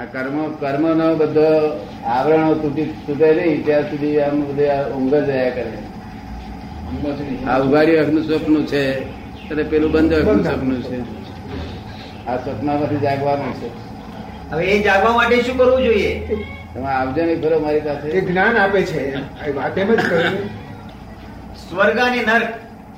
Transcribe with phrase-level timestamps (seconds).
[0.00, 1.48] આ કર્મ કર્મ નો બધો
[2.06, 5.72] આવરણો તૂટી તૂટે નહીં ત્યાં સુધી આમ બધે આ ઊંઘ જ રહ્યા કરે.
[7.48, 8.82] આ ઉઘાડી અખનું સ્વપ્ન છે
[9.50, 10.98] અને પેલું બંધ અખનું સપનું છે.
[12.26, 13.68] આ સપનામાંથી જાગવાનું છે.
[14.50, 16.26] હવે એ જાગવા માટે શું કરવું જોઈએ?
[16.74, 18.08] તમે આવજો નહીં ખરો મારી પાસે.
[18.08, 19.14] એ જ્ઞાન આપે છે.
[19.52, 20.48] વાત એમ જ કરી
[21.68, 22.48] સ્વર્ગ અને નર્ક.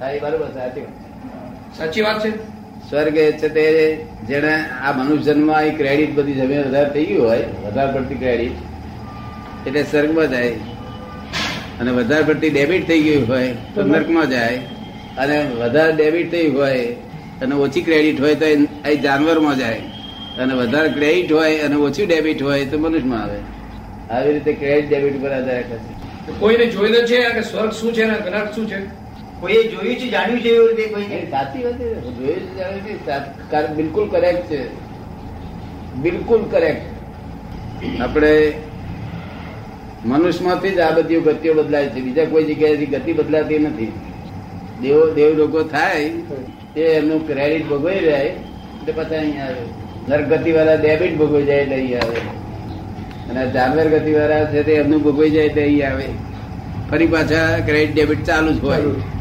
[0.00, 1.78] હા એ બરોબર સાચી વાત.
[1.78, 2.51] સાચી વાત છે.
[2.92, 3.64] સ્વર્ગ એ છે તે
[4.28, 4.52] જેને
[4.82, 8.56] આ મનુષ્ય જન્મમાં એ ક્રેડિટ બધી જમીન વધારે થઈ ગયું હોય, વધારે પડતી ક્રેડિટ
[9.66, 10.52] એટલે સ્વર્ગમાં જાય
[11.80, 14.58] અને વધારે પડતી ડેબિટ થઈ ગયું હોય તો નર્કમાં જાય
[15.18, 16.84] અને વધારે ડેબિટ થઈ હોય
[17.42, 18.46] અને ઓછી ક્રેડિટ હોય તો
[18.84, 19.80] એ જાનવરમાં જાય
[20.38, 23.38] અને વધારે ક્રેડિટ હોય અને ઓછી ડેબિટ હોય તો મનુષ્યમાં આવે.
[24.10, 28.16] આવી રીતે ક્રેડિટ ડેબિટ પર આધાર કરશે કોઈને જોયેલું છે કે સ્વર્ગ શું છે ને
[28.30, 28.78] નર્ક શું છે?
[29.42, 31.26] કોઈએ જોયું છે જાણ્યું છે એવી રીતે કોઈ?
[31.30, 33.74] સાચી વાત જોયું છે જાણ્યું છે.
[33.74, 34.60] બિલકુલ કરેક્ટ છે.
[35.94, 36.82] બિલકુલ કરેક્ટ
[38.02, 38.52] આપણે
[40.04, 42.00] મનુષ્યમાંથી જ આ બધી ગતિઓ બદલાય છે.
[42.00, 43.92] બીજા કોઈ જગ્યાએથી ગતિ બદલાતી નથી.
[44.82, 46.08] દેવ દેવ લોકો થાય
[46.74, 49.64] તે એમનું ક્રેડિટ ભોગવી જાય એટલે પાછા અહીંયા આવે.
[50.08, 52.20] નરગતિ વાળા ડેબિટ ભોગવી જાય એટલે અહીં આવે.
[53.30, 56.04] અને જાનવર ગતિ વાળા છે તે એમનું ભોગવી જાય એટલે અહીંયા આવે.
[56.90, 59.11] ફરી પાછા ક્રેડિટ ડેબિટ ચાલુ જ હોય.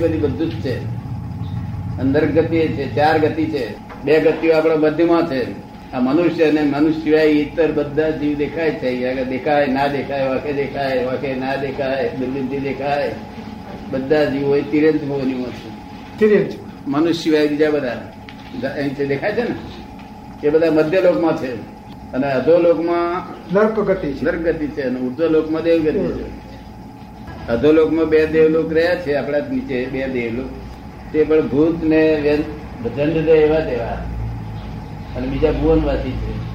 [0.00, 0.84] બધી બધું જ છે.
[1.98, 3.74] અંદર ગતિ છે ચાર ગતિ છે.
[4.04, 5.68] બે ગતિઓ આપણા મધ્યમાં છે.
[5.92, 9.10] આ મનુષ્ય અને મનુષ્ય સિવાય ઇતર બધા જીવ દેખાય છે.
[9.10, 13.14] આગળ દેખાય ના દેખાય વાકે દેખાય વાકે ના દેખાય બિલ્ડિંગથી દેખાય.
[13.90, 15.70] બધા જીવો એ તિરંજ ભવનીમાં છે.
[16.18, 16.52] તિર્યંચ
[16.88, 18.12] મનુષ્ય સિવાય બીજા બધા.
[18.68, 19.54] અહીં જે દેખાય છે ને
[20.42, 21.54] એ બધા મધ્ય લોકમાં છે.
[22.12, 24.24] અને અધો લોકમાં નર્ક ગતિ છે.
[24.24, 26.47] નર્ક ગતિ છે અને ઉર્ધ્વ લોકમાં દેવ ગતિ છે.
[27.48, 30.46] અધોલોકમાં બે દેવલોક રહ્યા છે આપણા નીચે બે દેવલોક.
[31.12, 32.20] તે પણ ભૂત ને
[32.96, 34.04] દંડ દે એવા દેવા
[35.16, 36.48] અને બીજા ભુવનવાસી છે.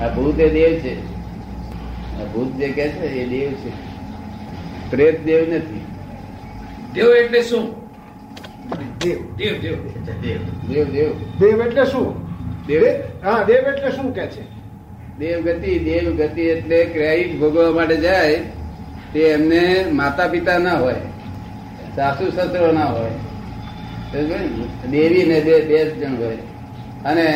[0.00, 1.18] આ ભૂત એ દેવ છે.
[2.20, 3.70] આ ભૂત જે કે છે એ દેવ છે.
[4.90, 5.80] પ્રેત દેવ નથી.
[6.94, 7.74] દેવ એટલે શું?
[9.04, 9.36] દેવ.
[9.36, 9.74] દેવ દેવ.
[10.22, 10.38] દેવ.
[10.68, 11.12] દેવ દેવ.
[11.38, 12.28] દેવ એટલે શું?
[12.66, 12.84] દેવ.
[13.24, 14.42] હા દેવ એટલે શું કે છે?
[15.18, 18.40] દેવ ગતિ દેવ ગતિ એટલે ક્રેડિટ ભોગવવા માટે જાય.
[19.12, 20.94] તે એમને માતા પિતા ના હોય.
[21.96, 23.10] સાસુ સસરો ના હોય?
[24.90, 26.36] દેવી ને બે બે જણ હોય.
[27.04, 27.26] અને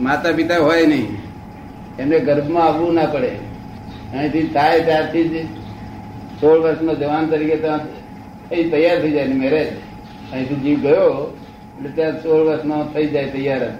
[0.00, 1.16] માતા પિતા હોય નહીં.
[1.98, 3.32] એમને ગર્ભમાં આવવું ના પડે.
[4.12, 5.44] અહીંથી થાય ત્યારથી જ
[6.40, 7.80] સોળ વર્ષનો જવાન તરીકે ત્યાં
[8.52, 9.68] એ તૈયાર થઈ જાય મેરેજ.
[10.32, 11.36] અહીંથી જીવ ગયો,
[11.76, 13.72] એટલે ત્યાં સોળ વર્ષનો થઈ જાય તૈયાર જ.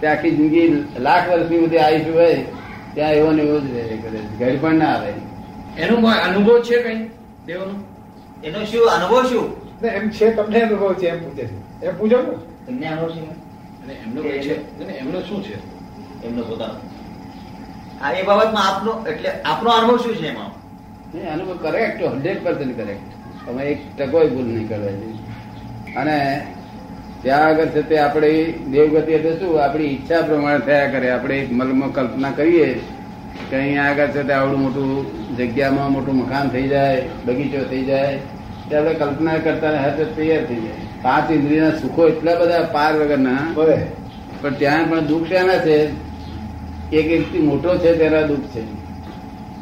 [0.00, 2.34] તે આખી જિંદગી લાખ વર્ષની બધી આયુષ હોય,
[2.94, 3.66] ત્યાં એવો ને એવો જ
[4.02, 5.12] કરે ઘર પણ ના આવે.
[5.78, 7.10] એનું કોઈ અનુભવ છે કઈ
[7.46, 7.84] દેવનો?
[8.44, 9.64] એનો શું અનુભવ શું?
[9.86, 11.86] એમ છે તમને અનુભવ છે એમ પૂછે છે.
[11.86, 12.32] એમ પૂછો ને.
[12.66, 13.20] તમને અનુભવ છે?
[13.20, 14.84] અને એમનો કઈ છે?
[14.84, 15.54] અને એમનો શું છે?
[16.26, 16.74] એમનો પોતાનો.
[18.02, 20.64] આ એ બાબતમાં આપનો એટલે આપનો અનુભવ શું છે એમાં?
[21.32, 26.46] અનુભવ કરેક્ટ હંડ્રેડ પર્સન્ટ કરેક્ટ અમે એક ટકો ભૂલ નહીં કરવા અને
[27.22, 29.64] ત્યાં આગળ છે તે આપણી દેવગતિ એટલે શું?
[29.64, 31.10] આપણી ઈચ્છા પ્રમાણે થયા કરે.
[31.10, 32.80] આપણે એક મલમાં કલ્પના કરીએ
[33.50, 38.18] કે અહીંયા આગળ છે તે આવડું મોટું જગ્યામાં મોટું મકાન થઈ જાય બગીચો થઈ જાય
[38.64, 43.42] તે આપણે કલ્પના કરતા હાથે તૈયાર થઈ જાય પાંચ ઇન્દ્રિયના સુખો એટલા બધા પાર વગરના
[43.56, 45.76] પણ ત્યાં પણ દુઃખ એના છે
[46.92, 48.62] એક વ્યક્તિ મોટો છે તેના દુઃખ છે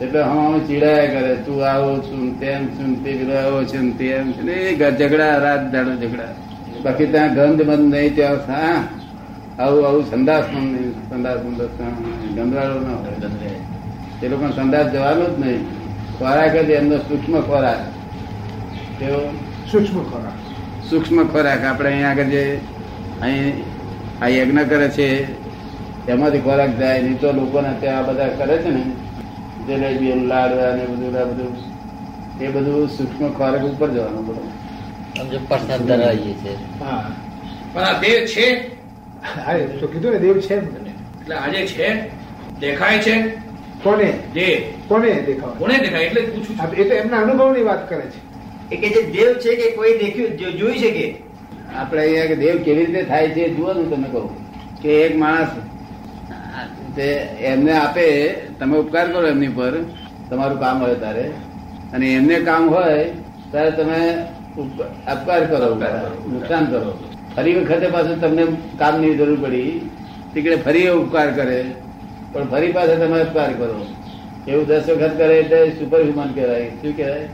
[0.01, 4.33] એટલે હું ચીડાયા કરે તું આવો છું તેમ છું તે પેલો આવો છે ને તેમ
[4.35, 6.33] છે ને ઝઘડા રાત દાડો ઝઘડા
[6.83, 8.79] બાકી ત્યાં ગંધ બંધ નહીં ત્યાં હા
[9.59, 11.71] આવું આવું સંદાસ પણ નહીં સંદાસ બંધ
[12.35, 13.71] ગંધવાળો ના હોય
[14.23, 15.63] એ લોકો સંદાસ જવાનું જ નહીં.
[16.19, 17.81] ખોરાક જ એમનો સૂક્ષ્મ ખોરાક.
[18.99, 19.19] તેઓ
[19.71, 20.39] સૂક્ષ્મ ખોરાક.
[20.91, 21.65] સૂક્ષ્મ ખોરાક.
[21.65, 22.61] આપણે અહીંયા આગળ જે
[23.23, 23.65] અહીં
[24.23, 25.07] આ યજ્ઞ કરે છે
[26.09, 28.83] એમાંથી ખોરાક જાય નહીં તો લોકોને ત્યાં બધા કરે છે ને
[29.67, 31.57] જલેબી લાડવા ને બધું આ બધું
[32.41, 34.51] એ બધું સૂક્ષ્મ ખોરાક ઉપર જવાનું બધું
[35.17, 36.57] સમજો પ્રસાદ ધરાવીએ છીએ.
[36.81, 37.05] હા.
[37.73, 38.71] પણ આ દેવ છે?
[39.47, 42.11] હા તો કીધું ને દેવ છે એટલે આજે છે?
[42.61, 43.15] દેખાય છે?
[43.83, 44.19] કોને?
[44.35, 44.73] જે.
[44.89, 45.51] કોને દેખાવ?
[45.59, 46.05] કોને દેખાય?
[46.05, 46.73] એટલે પૂછું છું.
[46.73, 48.33] એ તો એમના અનુભવની વાત કરે છે.
[48.75, 51.15] એ કે જે દેવ છે કે કોઈ દેખ્યું જો- જોઈ શકે
[51.77, 54.31] આપણે અહીંયા કે દેવ કેવી રીતે થાય છે જુઓ ને તમે કહું.
[54.83, 55.49] કે એક માણસ
[56.97, 57.05] તે
[57.41, 58.29] એમને આપે
[58.61, 59.73] તમે ઉપકાર કરો એમની પર
[60.31, 61.31] તમારું કામ હોય ત્યારે
[61.93, 63.05] અને એમને કામ હોય
[63.51, 64.15] ત્યારે તમે
[65.07, 65.75] અપકાર કરો.
[66.33, 66.99] નુકસાન કરો.
[67.37, 68.47] ફરી વખતે પાછું તમને
[68.79, 69.91] કામની જરૂર પડી.
[70.35, 71.65] તીકડે ફરી એ ઉપકાર કરે.
[72.33, 73.77] પણ ફરી પાછા તમે પાર કરો
[74.47, 76.69] એવું દસ વખત કરે એટલે સુપર હ્યુમન કહેવાય.
[76.73, 77.29] શું કહેવાય?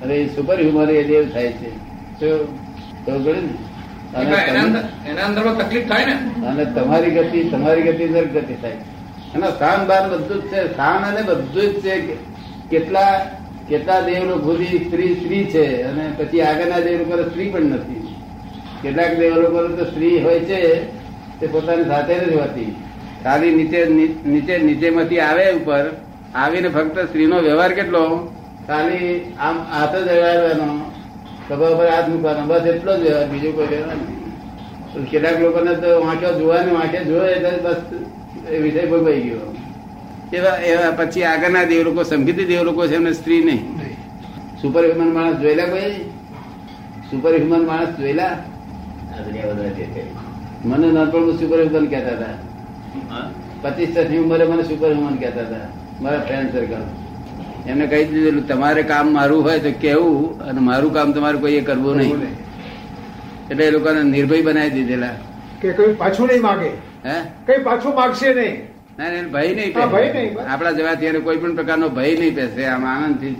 [0.00, 1.70] અને એ સુપર હ્યુમન એ દેવ થાય છે.
[2.20, 2.28] તો
[3.06, 3.52] ખબર ને?
[6.44, 8.78] અને તમારી ગતિ તમારી ગતિ નર્ક ગતિ થાય.
[9.34, 10.60] અને સ્થાન બાર બધું જ છે.
[10.68, 11.94] સ્થાન અને બધું જ છે
[12.70, 13.12] કેટલા
[13.68, 14.50] કેટલા દેવ લોકો
[14.82, 15.64] સ્ત્રી સ્ત્રી છે.
[15.84, 18.02] અને પછી આગળના દેવ લોકો સ્ત્રી પણ નથી.
[18.82, 20.58] કેટલાક દેવ લોકો તો સ્ત્રી હોય છે
[21.38, 22.70] તે પોતાની સાથે નથી હોતી.
[23.24, 23.80] ખાલી નીચે
[24.32, 25.84] નીચે નીચેમાંથી આવે ઉપર
[26.34, 28.02] આવીને ફક્ત સ્ત્રીનો વ્યવહાર કેટલો?
[28.66, 29.08] ખાલી
[29.46, 30.68] આમ હાથ જ અડાડવાનો
[31.48, 34.18] ખબર પર હાથ મૂકવાનો બસ એટલો જ વ્યવહાર બીજો કોઈ વ્યવહાર નહીં.
[35.10, 37.80] કેટલાક લોકોને તો વાંચો જોવાની વાંચે જોયે એટલે બસ
[38.54, 39.48] એ વિષય ભોગવાઈ ગયો.
[40.38, 43.62] એવા એવા પછી આગળના દેવ લોકો સમકીતી દેવ લોકો છે એમને સ્ત્રી નહીં.
[44.60, 45.96] સુપર હ્યુમન માણસ જોયેલા કોઈ?
[47.10, 48.34] સુપર હ્યુમન માણસ જોયેલા?
[50.64, 52.34] મને નાનપણમાં સુપર હ્યુમન કહેતા હતા?
[53.62, 55.68] પચીસ વર્ષની ઉંમરે મને સુપર હ્યુમન કહેતા હતા
[56.02, 56.84] મારા ફ્રેન્ડ સર્કલ
[57.66, 61.96] એમને કહી દીધેલું તમારે કામ મારું હોય તો કેવું અને મારું કામ તમારે કોઈએ કરવું
[61.96, 62.22] નહીં.
[63.50, 65.14] એટલે એ લોકોને નિર્ભય બનાવી દીધેલા.
[65.60, 66.70] કે કોઈ પાછું નહીં માગે?
[67.04, 67.16] હે?
[67.46, 68.56] કઈ પાછું માગશે નહીં?
[68.98, 70.38] ના ના, ભય નહીં ભય નહીં.
[70.48, 73.36] આપણા જવાથી ત્યારે કોઈ પણ પ્રકારનો ભય નહીં પેસે આમ આનંદથી.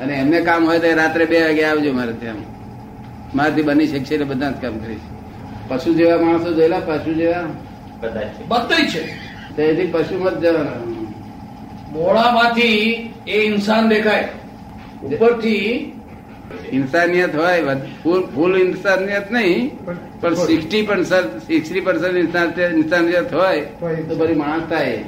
[0.00, 2.42] અને એમને કામ હોય તો રાત્રે બે વાગે આવજો મારે ત્યાં.
[3.34, 5.06] મારાથી બની શકશે એટલે બધા જ કામ કરીશ.
[5.68, 7.46] પશુ જેવા માણસો જોયેલા પશુ જેવા
[8.00, 8.48] બધા જ છે.
[8.48, 9.02] બધું છે
[9.56, 10.76] તો એથી પશુમાં જવાના.
[11.92, 12.70] મોડામાંથી
[13.26, 14.28] એ ઇન્સાન દેખાય.
[15.04, 15.90] ઉપરથી
[16.72, 17.62] ઇન્સાનિયત હોય
[18.02, 19.70] ફૂલ ફૂલ ઇન્સાનિયત નહીં
[20.20, 22.16] પણ સિક્સટી પર્સન્ટ સિક્સટી પર્સન્ટ
[22.74, 23.60] ઇન્સાનિયત હોય
[24.08, 25.04] તો બધી માણસ થાય.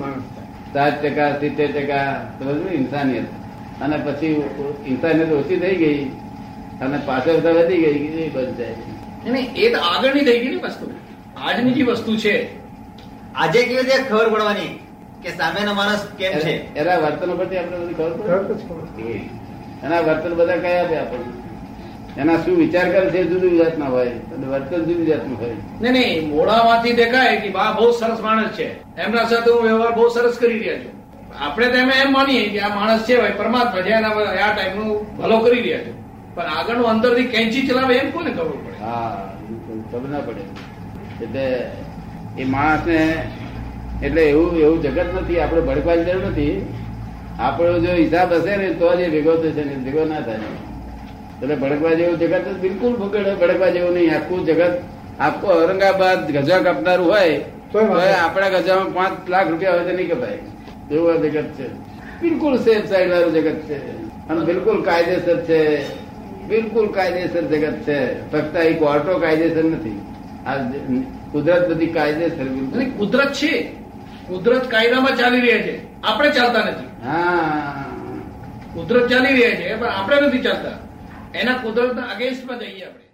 [0.73, 2.05] સાત ટકા સિત્તેર ટકા
[2.41, 3.27] બધું ઇન્સાનિયત.
[3.81, 4.31] અને પછી
[4.87, 6.05] ઇન્સાનિયત ઓછી થઈ ગઈ
[6.81, 8.75] અને પાછળ વધી ગઈ એ બંધ જાય
[9.57, 10.87] એ તો આગળની થઈ ગઈ ને વસ્તુ.
[11.37, 12.35] આજની જે વસ્તુ છે
[13.37, 14.73] આજે કેવી રીતે ખબર પડવાની
[15.23, 16.55] કે સામેનો માણસ કેમ છે?
[16.81, 19.21] એના વર્તન પરથી આપણે બધી ખબર પડે?
[19.85, 21.33] એના વર્તન બધા કયા આપે આપણને
[22.23, 24.15] એના શું વિચાર કરે છે જુદી જાતના હોય.
[24.35, 25.57] અને વર્તન જુદી જાતનું હોય.
[25.81, 28.69] નહીં નહીં મોડામાંથી દેખાય કે બા બહુ સરસ માણસ છે.
[29.05, 30.95] એમના સાથે હું વ્યવહાર બહુ સરસ કરી રહ્યા છું.
[31.41, 34.13] આપણે તો એમ એમ માનીએ કે આ માણસ છે ભાઈ પરમાત્મા છે એના
[34.45, 35.93] આ ટાઈમનું ભલો કરી રહ્યા છે.
[36.35, 38.73] પણ આગળનું અંદરથી કેંચી ચલાવે એમ કોને ખબર પડે?
[38.81, 39.11] હા
[39.49, 40.43] બિલકુલ ખબર ના પડે.
[41.25, 41.45] એટલે
[42.39, 43.01] એ માણસને
[44.03, 46.75] એટલે એવું એવું જગત નથી આપણે ભડકવાની જરૂર નથી.
[47.39, 50.39] આપણો જો હિસાબ હશે ને તો જ એ ભેગો થશે ને ભેગો ના થાય.
[51.43, 54.15] એટલે ભડકવા જેવું જગત બિલકુલ ભૂગડ ભડકવા જેવું નહીં.
[54.15, 54.75] આખું જગત
[55.21, 57.39] આખું ઔરંગાબાદ ગજા કાપનારું હોય
[57.73, 57.79] તો
[58.27, 60.39] આપણા ગજામાં પાંચ લાખ રૂપિયા હોય તો નહીં કપાય.
[60.91, 61.69] એવું આ જગત છે.
[62.21, 63.79] બિલકુલ સેફ સાઈડ વાળું જગત છે.
[64.29, 65.61] અને બિલકુલ કાયદેસર છે.
[66.49, 67.99] બિલકુલ કાયદેસર જગત છે.
[68.33, 70.01] ફક્ત એ કોર્ટો કાયદેસર નથી.
[70.47, 70.57] આ
[71.33, 73.73] કુદરત બધી કાયદેસર બિલકુલ કુદરત છે.
[74.29, 76.03] કુદરત કાયદામાં ચાલી રહ્યા છે.
[76.03, 77.07] આપણે ચાલતા નથી.
[77.07, 77.85] હા.
[78.75, 80.71] કુદરત ચાલી રહ્યા છે પણ આપણે નથી ચાલતા.
[81.39, 83.06] એના કુદરતના અગેન્સ્ટમાં જઈએ આપણે.